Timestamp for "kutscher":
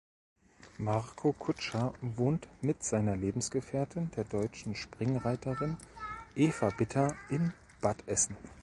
1.33-1.93